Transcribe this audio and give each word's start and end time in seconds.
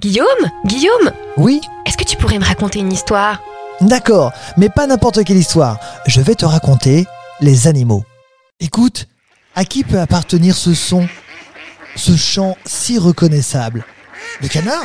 Guillaume 0.00 0.48
Guillaume 0.64 1.10
Oui? 1.36 1.60
Est-ce 1.84 1.96
que 1.96 2.04
tu 2.04 2.16
pourrais 2.16 2.38
me 2.38 2.44
raconter 2.44 2.78
une 2.78 2.92
histoire? 2.92 3.42
D'accord, 3.80 4.32
mais 4.56 4.68
pas 4.68 4.86
n'importe 4.86 5.24
quelle 5.24 5.38
histoire. 5.38 5.80
Je 6.06 6.20
vais 6.20 6.36
te 6.36 6.44
raconter 6.44 7.04
les 7.40 7.66
animaux. 7.66 8.04
Écoute, 8.60 9.08
à 9.56 9.64
qui 9.64 9.82
peut 9.82 9.98
appartenir 9.98 10.54
ce 10.54 10.72
son? 10.72 11.08
Ce 11.96 12.16
chant 12.16 12.56
si 12.64 12.96
reconnaissable? 12.96 13.84
Le 14.40 14.46
canard? 14.46 14.84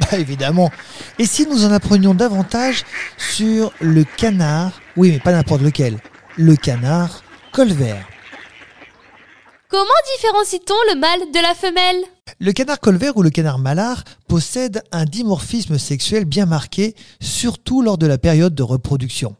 Bah 0.00 0.16
évidemment. 0.18 0.70
Et 1.18 1.26
si 1.26 1.46
nous 1.46 1.66
en 1.66 1.70
apprenions 1.72 2.14
davantage 2.14 2.84
sur 3.18 3.70
le 3.80 4.04
canard? 4.04 4.72
Oui, 4.96 5.10
mais 5.12 5.20
pas 5.20 5.32
n'importe 5.32 5.60
lequel. 5.60 5.98
Le 6.38 6.56
canard 6.56 7.22
colvert. 7.52 8.08
Comment 9.68 9.84
différencie-t-on 10.16 10.94
le 10.94 10.98
mâle 10.98 11.30
de 11.32 11.42
la 11.42 11.54
femelle? 11.54 12.02
Le 12.38 12.52
canard 12.52 12.80
colvert 12.80 13.16
ou 13.16 13.22
le 13.22 13.30
canard 13.30 13.58
malard 13.58 14.04
possède 14.28 14.82
un 14.92 15.04
dimorphisme 15.04 15.78
sexuel 15.78 16.24
bien 16.24 16.46
marqué, 16.46 16.94
surtout 17.20 17.82
lors 17.82 17.98
de 17.98 18.06
la 18.06 18.18
période 18.18 18.54
de 18.54 18.62
reproduction. 18.62 19.36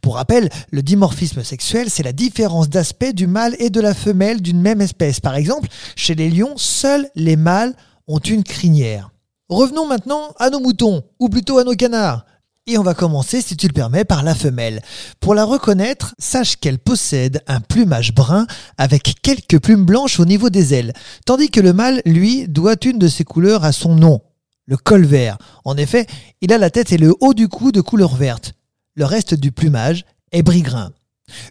Pour 0.00 0.16
rappel, 0.16 0.50
le 0.70 0.82
dimorphisme 0.82 1.42
sexuel, 1.42 1.90
c'est 1.90 2.02
la 2.02 2.12
différence 2.12 2.68
d'aspect 2.68 3.12
du 3.12 3.26
mâle 3.26 3.56
et 3.58 3.70
de 3.70 3.80
la 3.80 3.94
femelle 3.94 4.42
d'une 4.42 4.60
même 4.60 4.80
espèce. 4.80 5.20
Par 5.20 5.36
exemple, 5.36 5.68
chez 5.94 6.14
les 6.14 6.28
lions, 6.28 6.56
seuls 6.56 7.08
les 7.14 7.36
mâles 7.36 7.74
ont 8.08 8.18
une 8.18 8.44
crinière. 8.44 9.10
Revenons 9.48 9.86
maintenant 9.86 10.34
à 10.38 10.50
nos 10.50 10.60
moutons, 10.60 11.04
ou 11.20 11.28
plutôt 11.28 11.58
à 11.58 11.64
nos 11.64 11.74
canards. 11.74 12.26
Et 12.68 12.78
on 12.78 12.82
va 12.82 12.94
commencer, 12.94 13.42
si 13.42 13.56
tu 13.56 13.68
le 13.68 13.72
permets, 13.72 14.04
par 14.04 14.24
la 14.24 14.34
femelle. 14.34 14.82
Pour 15.20 15.34
la 15.34 15.44
reconnaître, 15.44 16.16
sache 16.18 16.56
qu'elle 16.56 16.80
possède 16.80 17.40
un 17.46 17.60
plumage 17.60 18.12
brun 18.12 18.48
avec 18.76 19.14
quelques 19.22 19.60
plumes 19.60 19.84
blanches 19.84 20.18
au 20.18 20.24
niveau 20.24 20.50
des 20.50 20.74
ailes, 20.74 20.92
tandis 21.26 21.48
que 21.48 21.60
le 21.60 21.72
mâle, 21.72 22.02
lui, 22.04 22.48
doit 22.48 22.74
une 22.84 22.98
de 22.98 23.06
ses 23.06 23.22
couleurs 23.22 23.64
à 23.64 23.70
son 23.70 23.94
nom, 23.94 24.20
le 24.66 24.76
colvert. 24.76 25.38
En 25.64 25.76
effet, 25.76 26.08
il 26.40 26.52
a 26.52 26.58
la 26.58 26.70
tête 26.70 26.90
et 26.90 26.98
le 26.98 27.14
haut 27.20 27.34
du 27.34 27.46
cou 27.46 27.70
de 27.70 27.80
couleur 27.80 28.16
verte. 28.16 28.54
Le 28.96 29.04
reste 29.04 29.34
du 29.34 29.52
plumage 29.52 30.04
est 30.32 30.42
brigrin. 30.42 30.90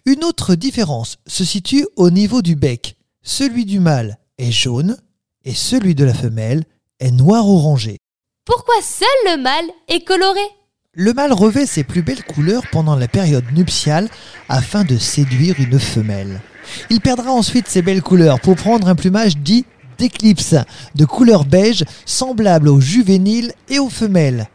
Une 0.04 0.22
autre 0.22 0.54
différence 0.54 1.16
se 1.26 1.44
situe 1.44 1.86
au 1.96 2.10
niveau 2.10 2.42
du 2.42 2.56
bec. 2.56 2.96
Celui 3.22 3.64
du 3.64 3.80
mâle 3.80 4.18
est 4.36 4.52
jaune 4.52 4.98
et 5.44 5.54
celui 5.54 5.94
de 5.94 6.04
la 6.04 6.14
femelle 6.14 6.64
est 7.00 7.10
noir 7.10 7.48
orangé. 7.48 7.96
Pourquoi 8.44 8.74
seul 8.82 9.08
le 9.24 9.42
mâle 9.42 9.70
est 9.88 10.04
coloré? 10.04 10.55
Le 10.98 11.12
mâle 11.12 11.34
revêt 11.34 11.66
ses 11.66 11.84
plus 11.84 12.00
belles 12.00 12.24
couleurs 12.24 12.62
pendant 12.72 12.96
la 12.96 13.06
période 13.06 13.44
nuptiale 13.52 14.08
afin 14.48 14.82
de 14.82 14.96
séduire 14.96 15.60
une 15.60 15.78
femelle. 15.78 16.40
Il 16.88 17.02
perdra 17.02 17.32
ensuite 17.32 17.68
ses 17.68 17.82
belles 17.82 18.00
couleurs 18.00 18.40
pour 18.40 18.56
prendre 18.56 18.88
un 18.88 18.94
plumage 18.94 19.36
dit 19.36 19.66
d'éclipse, 19.98 20.54
de 20.94 21.04
couleur 21.04 21.44
beige 21.44 21.84
semblable 22.06 22.70
aux 22.70 22.80
juvéniles 22.80 23.52
et 23.68 23.78
aux 23.78 23.90
femelles. 23.90 24.48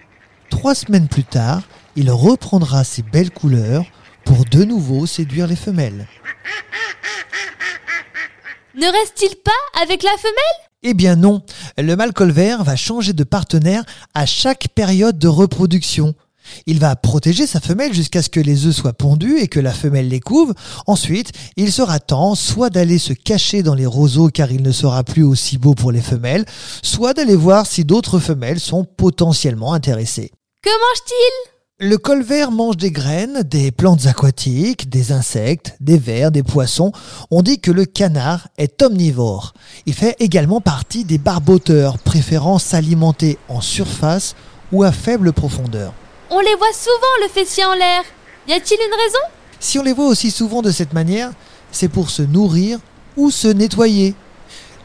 Trois 0.49 0.73
semaines 0.73 1.07
plus 1.07 1.23
tard, 1.23 1.61
il 1.95 2.09
reprendra 2.09 2.83
ses 2.83 3.03
belles 3.03 3.29
couleurs 3.29 3.85
pour 4.25 4.43
de 4.45 4.63
nouveau 4.63 5.05
séduire 5.05 5.45
les 5.45 5.55
femelles. 5.55 6.07
Ne 8.73 8.87
reste-t-il 8.87 9.35
pas 9.35 9.79
avec 9.79 10.01
la 10.01 10.17
femelle? 10.17 10.71
Eh 10.81 10.95
bien 10.95 11.15
non, 11.15 11.43
le 11.77 11.95
mâle 11.95 12.13
colvert 12.13 12.63
va 12.63 12.75
changer 12.75 13.13
de 13.13 13.23
partenaire 13.23 13.83
à 14.15 14.25
chaque 14.25 14.69
période 14.73 15.19
de 15.19 15.27
reproduction. 15.27 16.15
Il 16.65 16.79
va 16.79 16.95
protéger 16.95 17.47
sa 17.47 17.59
femelle 17.59 17.93
jusqu'à 17.93 18.21
ce 18.21 18.29
que 18.29 18.39
les 18.39 18.65
œufs 18.65 18.75
soient 18.75 18.93
pondus 18.93 19.39
et 19.39 19.47
que 19.47 19.59
la 19.59 19.73
femelle 19.73 20.09
les 20.09 20.19
couve. 20.19 20.53
Ensuite, 20.87 21.31
il 21.57 21.71
sera 21.71 21.99
temps 21.99 22.35
soit 22.35 22.69
d'aller 22.69 22.97
se 22.97 23.13
cacher 23.13 23.63
dans 23.63 23.75
les 23.75 23.85
roseaux 23.85 24.29
car 24.29 24.51
il 24.51 24.61
ne 24.61 24.71
sera 24.71 25.03
plus 25.03 25.23
aussi 25.23 25.57
beau 25.57 25.73
pour 25.73 25.91
les 25.91 26.01
femelles, 26.01 26.45
soit 26.81 27.13
d'aller 27.13 27.35
voir 27.35 27.65
si 27.65 27.85
d'autres 27.85 28.19
femelles 28.19 28.59
sont 28.59 28.83
potentiellement 28.83 29.73
intéressées. 29.73 30.31
Que 30.61 30.69
mange-t-il? 30.69 31.51
Le 31.83 31.97
colvert 31.97 32.51
mange 32.51 32.77
des 32.77 32.91
graines, 32.91 33.41
des 33.41 33.71
plantes 33.71 34.05
aquatiques, 34.05 34.87
des 34.87 35.11
insectes, 35.11 35.75
des 35.79 35.97
vers, 35.97 36.29
des 36.29 36.43
poissons. 36.43 36.91
On 37.31 37.41
dit 37.41 37.59
que 37.59 37.71
le 37.71 37.85
canard 37.85 38.49
est 38.59 38.83
omnivore. 38.83 39.53
Il 39.87 39.95
fait 39.95 40.15
également 40.19 40.61
partie 40.61 41.05
des 41.05 41.17
barboteurs, 41.17 41.97
préférant 41.97 42.59
s'alimenter 42.59 43.39
en 43.49 43.61
surface 43.61 44.35
ou 44.71 44.83
à 44.83 44.91
faible 44.91 45.33
profondeur. 45.33 45.91
On 46.33 46.39
les 46.39 46.55
voit 46.55 46.71
souvent 46.71 46.93
le 47.21 47.27
fessier 47.27 47.65
en 47.65 47.73
l'air. 47.73 48.03
Y 48.47 48.53
a-t-il 48.53 48.79
une 48.79 48.93
raison? 48.93 49.19
Si 49.59 49.77
on 49.77 49.83
les 49.83 49.91
voit 49.91 50.07
aussi 50.07 50.31
souvent 50.31 50.61
de 50.61 50.71
cette 50.71 50.93
manière, 50.93 51.29
c'est 51.73 51.89
pour 51.89 52.09
se 52.09 52.21
nourrir 52.21 52.79
ou 53.17 53.31
se 53.31 53.49
nettoyer. 53.49 54.15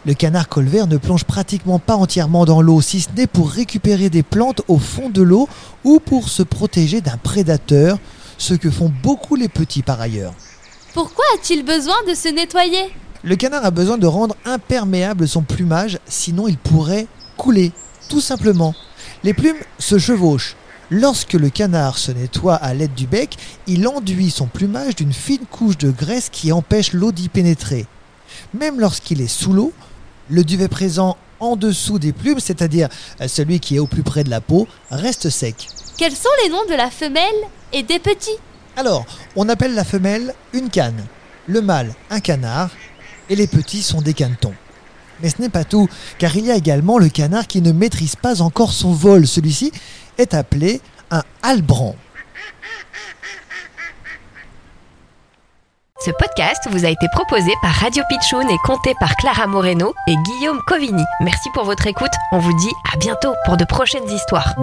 Le 0.07 0.15
canard 0.15 0.49
colvert 0.49 0.89
ne 0.89 0.97
plonge 0.97 1.23
pratiquement 1.23 1.79
pas 1.79 1.95
entièrement 1.95 2.47
dans 2.47 2.61
l'eau, 2.61 2.81
si 2.81 3.01
ce 3.01 3.11
n'est 3.17 3.29
pour 3.29 3.49
récupérer 3.49 4.11
des 4.11 4.25
plantes 4.25 4.63
au 4.67 4.79
fond 4.79 5.09
de 5.09 5.23
l'eau 5.23 5.49
ou 5.85 6.01
pour 6.01 6.31
se 6.31 6.43
protéger 6.43 7.01
d'un 7.01 7.17
prédateur, 7.17 7.99
ce 8.39 8.55
que 8.55 8.69
font 8.69 8.93
beaucoup 9.05 9.37
les 9.37 9.49
petits 9.49 9.83
par 9.83 10.01
ailleurs. 10.01 10.35
Pourquoi 10.95 11.25
a-t-il 11.37 11.65
besoin 11.65 11.95
de 12.09 12.15
se 12.15 12.27
nettoyer? 12.27 12.93
Le 13.23 13.37
canard 13.37 13.65
a 13.65 13.71
besoin 13.71 13.99
de 13.99 14.07
rendre 14.09 14.35
imperméable 14.47 15.29
son 15.29 15.43
plumage, 15.43 16.01
sinon 16.07 16.49
il 16.49 16.59
pourrait 16.59 17.07
couler, 17.37 17.71
tout 18.09 18.21
simplement. 18.21 18.75
Les 19.23 19.33
plumes 19.33 19.63
se 19.79 19.97
chevauchent. 19.97 20.57
Lorsque 20.91 21.33
le 21.33 21.51
canard 21.51 21.99
se 21.99 22.13
nettoie 22.13 22.55
à 22.55 22.73
l'aide 22.73 22.95
du 22.95 23.09
bec, 23.09 23.37
il 23.67 23.89
enduit 23.89 24.31
son 24.31 24.47
plumage 24.47 24.95
d'une 24.95 25.13
fine 25.13 25.45
couche 25.51 25.77
de 25.79 25.91
graisse 25.91 26.29
qui 26.31 26.53
empêche 26.53 26.93
l'eau 26.93 27.11
d'y 27.11 27.29
pénétrer. 27.29 27.87
Même 28.55 28.79
lorsqu'il 28.79 29.21
est 29.21 29.27
sous 29.27 29.53
l'eau, 29.53 29.73
le 30.31 30.45
duvet 30.45 30.69
présent 30.69 31.17
en 31.41 31.57
dessous 31.57 31.99
des 31.99 32.13
plumes, 32.13 32.39
c'est-à-dire 32.39 32.89
celui 33.27 33.59
qui 33.59 33.77
est 33.77 33.81
au 33.81 33.89
plus 33.89 34.05
près 34.05 34.23
de 34.23 34.31
la 34.31 34.41
peau, 34.41 34.69
reste 34.91 35.29
sec. 35.29 35.67
Quels 35.97 36.15
sont 36.15 36.29
les 36.45 36.51
noms 36.51 36.67
de 36.69 36.75
la 36.75 36.91
femelle 36.91 37.35
et 37.73 37.83
des 37.83 37.99
petits? 37.99 38.39
Alors, 38.77 39.05
on 39.35 39.49
appelle 39.49 39.75
la 39.75 39.85
femelle 39.85 40.35
une 40.53 40.71
canne, 40.71 41.05
le 41.49 41.63
mâle 41.63 41.95
un 42.11 42.21
canard, 42.21 42.71
et 43.29 43.35
les 43.35 43.49
petits 43.49 43.83
sont 43.83 44.03
des 44.03 44.15
canetons. 44.15 44.55
Mais 45.23 45.31
ce 45.31 45.41
n'est 45.41 45.49
pas 45.49 45.65
tout, 45.65 45.89
car 46.19 46.37
il 46.37 46.47
y 46.47 46.51
a 46.51 46.57
également 46.57 46.99
le 46.99 47.09
canard 47.09 47.47
qui 47.47 47.63
ne 47.63 47.73
maîtrise 47.73 48.17
pas 48.17 48.43
encore 48.43 48.73
son 48.73 48.93
vol. 48.93 49.27
Celui-ci 49.27 49.73
est 50.19 50.35
appelé 50.35 50.81
un 51.11 51.23
albran. 51.43 51.97
Ce 56.05 56.11
podcast 56.13 56.69
vous 56.71 56.85
a 56.85 56.89
été 56.89 57.07
proposé 57.11 57.51
par 57.63 57.73
Radio 57.73 58.05
Pitchoun 58.09 58.49
et 58.49 58.59
compté 58.65 58.95
par 59.01 59.17
Clara 59.17 59.47
Moreno 59.47 59.93
et 60.07 60.15
Guillaume 60.15 60.61
Covini. 60.67 61.03
Merci 61.21 61.49
pour 61.53 61.65
votre 61.65 61.87
écoute. 61.87 62.13
On 62.33 62.39
vous 62.39 62.57
dit 62.59 62.73
à 62.93 62.97
bientôt 62.99 63.35
pour 63.45 63.57
de 63.57 63.65
prochaines 63.65 64.09
histoires. 64.09 64.55